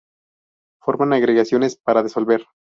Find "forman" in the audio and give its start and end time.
0.81-1.13